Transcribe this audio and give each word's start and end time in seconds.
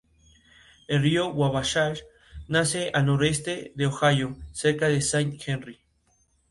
El 0.87 1.03
río 1.03 1.27
Wabash 1.27 1.77
nace 2.47 2.89
al 2.91 3.05
noroeste 3.05 3.71
de 3.75 3.85
Ohio, 3.85 4.35
cerca 4.51 4.87
de 4.87 4.99
Saint 4.99 5.39
Henry. 5.45 5.79